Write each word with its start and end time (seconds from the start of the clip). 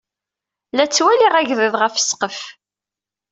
La 0.73 0.85
ttwaliɣ 0.87 1.33
agḍiḍ 1.35 1.73
ɣef 1.81 1.95
ssqef. 1.99 2.39